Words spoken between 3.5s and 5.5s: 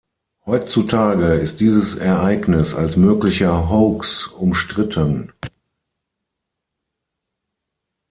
Hoax umstritten.